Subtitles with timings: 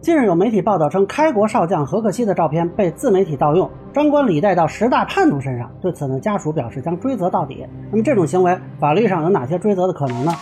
[0.00, 5.68] 近日有媒体报道称，开国少将何克西的照片被自媒体盗用，张冠李戴到十大叛徒身上。
[5.80, 7.66] 对此呢，家属表示将追责到底。
[7.90, 10.32] 那么这种行为，法律上有哪些追责的可能呢？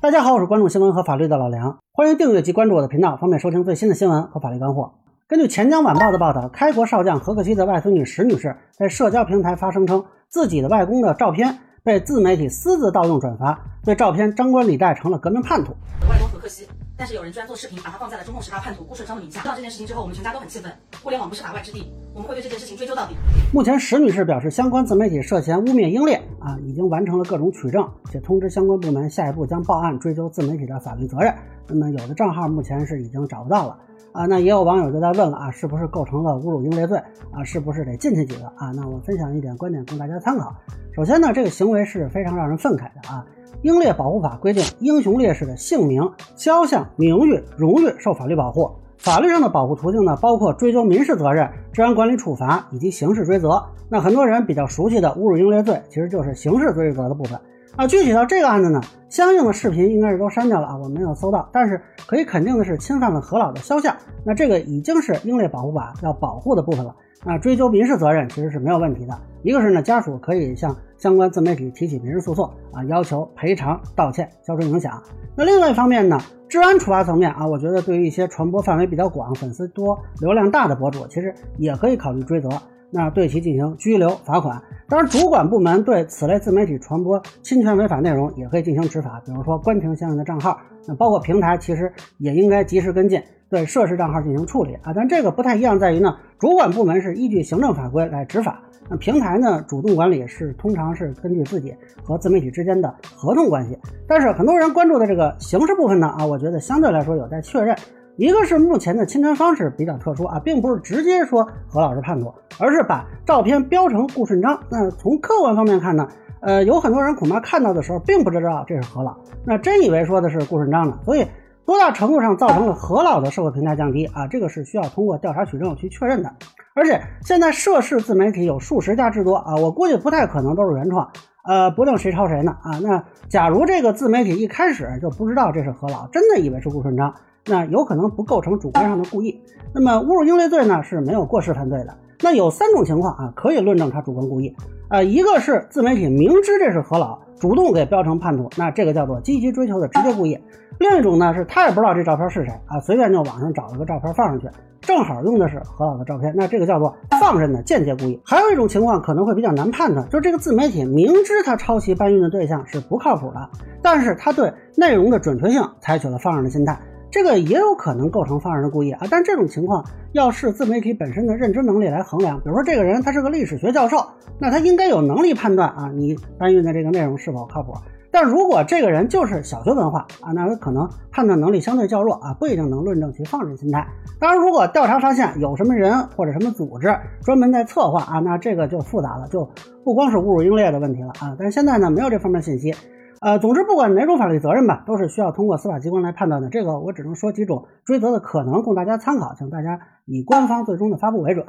[0.00, 4.92] 大家好，我是关注新闻和法律的老梁，欢迎订阅及关注我的频道，方便收听最新的新闻和法律干货。
[5.26, 15.70] 根据钱江晚报的报道，开国少将何克西的外孙女石女士在社交平台发声称，自己的外公的照片被自媒体私自盗用转发，对照片张冠李戴成了革命叛徒。
[16.10, 16.66] 外公何克西，
[16.96, 19.40] 但是有人居然做视频把他放在了中共十大叛徒顾顺章的名下。
[19.40, 20.72] 知道这件事情之后，我们全家都很气愤。
[21.00, 23.14] 互联网不是法外之地，我们会对这件事情追究到底。
[23.54, 31.32] 目前，石女士表示，相关自媒体涉嫌污蔑英烈啊，已经完成了各种取证，且通知相关部门下一步将报案追究自媒体的法律责任。
[31.68, 33.78] 那么，有的账号目前是已经找不到了。
[34.16, 36.96] 啊，那也有网友就在问了啊，是不是构成了侮辱英烈罪
[37.30, 37.44] 啊？
[37.44, 38.72] 是不是得进去几个啊？
[38.74, 40.54] 那我分享一点观点供大家参考。
[40.94, 43.24] 首先呢，这个行为是非常让人愤慨的啊。
[43.60, 46.02] 英烈保护法规定，英雄烈士的姓名、
[46.34, 48.70] 肖像、名誉、荣誉受法律保护。
[48.96, 53.62] 法律上的保护途径呢，包括追究民事责任、治安管理处罚以及刑事追责。
[53.90, 57.38] 那很多人比较熟悉的侮辱英烈罪，其实就是刑事追责的部分。
[57.74, 61.48] 啊，具体到这个案子呢，相应的视频应该是都删掉了啊，我没有搜到。
[61.52, 63.94] 但是可以肯定的是，侵犯了何老的肖像，
[64.24, 66.94] 那这个已经是英烈保护法要保护的部分了。
[67.24, 69.18] 那追究民事责任其实是没有问题的。
[69.42, 75.02] 一个是呢，家属可以向相关自媒体提起民事诉讼啊，要求赔偿、道歉、消除影响。
[75.34, 82.48] 那另外一方面呢，治安处罚层面啊，我觉得对于一些传播范围比较广、粉丝多、流量大的博主，其实也可以考虑追责。
[82.96, 84.58] 那对其进行拘留、罚款。
[84.88, 90.58] 当然，主管部门对此类自媒体传播侵权违法内容也可以进行执法，比如说关停相应的账号。
[90.86, 94.94] 那包括平台其实也应该及时跟进，对涉事账号进行处理啊。
[94.94, 103.78] 但这个不太一样，在于呢，主管部门是依据行政法规来执法，那平台呢，主动管理是通常是根据自己和自媒体之间的合同关系。
[104.08, 107.76] 但是很多人关注的这个刑事部分呢，啊，我觉得相对来说有待确认。
[108.16, 114.58] 一个是目前的侵权方式比较特殊啊，并不是直接说何老师叛徒，而是把照片标成顾顺章。
[114.70, 116.08] 那从客观方面看呢，
[116.40, 119.14] 呃，有很多人恐怕看到的时候并不知道这是何老，
[119.44, 120.98] 那真以为说的是顾顺章呢。
[121.04, 121.26] 所以
[121.66, 124.26] 多大程度上造成了何老的社会评价降低啊？
[124.26, 126.32] 这个是需要通过调查取证去确认的。
[126.74, 131.06] 而且现在涉事自媒体有数十家之多啊，我估计不太可能都是原创，
[131.44, 132.78] 呃，不定谁抄谁呢啊。
[132.82, 137.14] 那假如这个自媒体一开始就不知道这是何老，真的以为是顾顺章。
[137.46, 139.40] 那有可能不构成主观上的故意。
[139.72, 141.94] 那么侮辱英烈罪呢是没有过失犯罪的。
[142.22, 144.54] 那有三种情况啊，可以论证他主观故意。
[144.88, 150.38] 呃，一个是自媒体明知这是何老，主动给标成叛徒，那这个叫做积极追求的直接故意。
[150.78, 154.48] 另一种呢是他也不知道这照片是谁啊，随便就网上找了个照片放上去，
[154.80, 158.18] 正好用的是何老的照片，那这个叫做放任的间接故意。
[158.24, 163.50] 还有一种情况可能会比较难判断，就是这个自媒体明知他抄袭搬运的对象是不靠谱的，
[163.82, 166.78] 但是他对内容的准确性采取了放任的心态。
[167.10, 172.36] 这个也有可能构成放任的故意啊，但这种情况要视自媒体本身的认知能力来衡量。
[172.38, 174.04] 比如说，这个人他是个历史学教授，
[174.38, 177.72] 那他应该有能力判断啊，你搬运的这个内容是否靠谱。
[178.10, 183.86] 但如果这个人就是小学文化啊，那他可能判断能力相对较弱啊，不一定能论证其放任心态。
[184.18, 189.48] 当然，如果调查发现有什么人或者什么组织专门在策划啊，那这个就复杂了，就
[189.84, 191.36] 不光是侮辱英烈的问题了啊。
[191.38, 192.74] 但是现在呢，没有这方面信息。
[193.20, 196.48] 呃，总之，不管哪种法律责任吧，都是需要通过司法机关来判断的。
[196.48, 201.46] 这个我只能说几种追责的可能，供大家参考，请大家以官方最终的发布为准。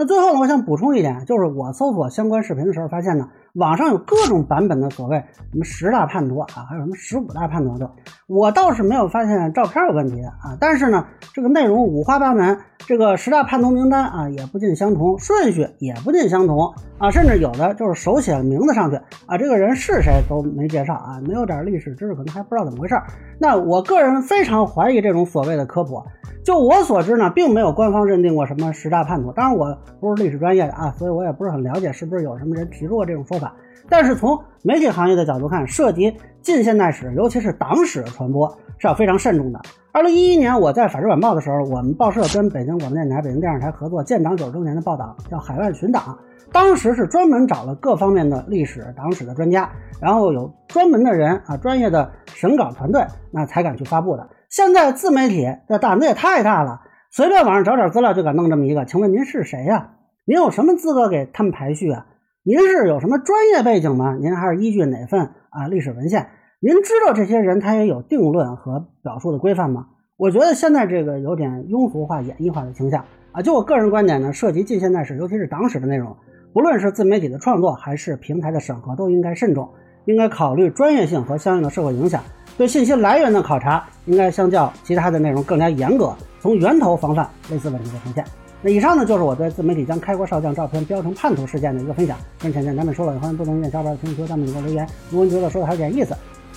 [0.00, 5.18] 那最后呢，我想补充一点，就是我搜索相关视频的时候发现呢，网上有各种版本的所谓
[5.50, 7.90] 什么十大叛徒啊，还有什么十五大叛徒的，
[8.28, 10.56] 我倒是没有发现照片有问题的啊。
[10.60, 11.04] 但是呢，
[11.34, 18.96] 这个内容五花八门，这个十大叛徒名单啊也不尽相同，顺序也不尽相同啊，甚至有的就是手写名字上去
[19.26, 22.94] 啊，这个人是谁都没介绍啊，没有点历史知识可能还不知道怎么回事。
[23.38, 26.02] 那我个人非常怀疑这种所谓的科普。
[26.44, 29.30] 就我所知呢，并没有官方认定过什么十大叛徒。
[29.32, 33.54] 当然，我不是历史专业的啊，所以我也不是很了解是不是有什么人提出过这种说法。
[33.88, 39.60] 但是从媒体行业的角度看，涉及近现代史，尤其是党史的传播是要非常慎重的。
[39.92, 46.02] 二零一一年，我在《法制晚报》的时候，我们报社跟北京广播电台、北京电视台合作建党九十周年的报道，叫《海外寻党》。
[46.50, 49.70] 当时是专门找了各方面的历史、党史的专家，
[50.00, 54.28] 然后有专门的人啊，专业的审稿团队，那才敢去发布的。
[54.48, 56.80] 现在自媒体这胆子也太大了，
[57.10, 58.86] 随便网上找点资料就敢弄这么一个。
[58.86, 59.90] 请问您是谁呀？
[60.24, 62.06] 您有什么资格给他们排序啊？
[62.48, 64.16] 您是有什么专业背景吗？
[64.18, 66.28] 您还是依据哪份啊历史文献？
[66.60, 69.88] 您知道这些人他也有定论和表述的规范吗？
[70.16, 73.42] 我觉得现在这个有点庸俗化、演绎化的倾向啊。
[73.42, 76.16] 就我个人观点呢，涉及近现代史，尤其是党史的内容，
[76.54, 79.68] 不论是自媒体的创作还是平台的审核，都应该慎重，
[80.06, 82.22] 应该考虑专业性和相应的社会影响。
[82.56, 88.24] 对信息来源的考察应该相较其他的内容更加严格，从源头防范类似问题的出现。
[88.60, 92.16] 那以上呢就是我对自媒体将开国少将照片标成叛徒事件的一个分享。
[92.40, 94.86] 跟浅浅咱们说了，欢迎不同意见小伙伴评论区弹幕里给我留言。
[95.10, 96.14] 如果你觉得说的还有点意思，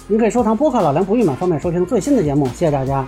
[0.07, 2.47] 您可以收藏播客老梁不郁闷，方便收听最新的节目。
[2.47, 3.05] 谢谢大家。